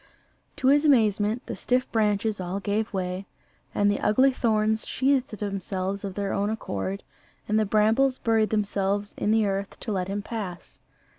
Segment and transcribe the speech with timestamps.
[0.55, 3.27] To his amazement the stiff branches all gave way,
[3.75, 7.03] and the ugly thorns sheathed themselves of their own accord,
[7.47, 10.79] and the brambles buried themselves in the earth to let him pass.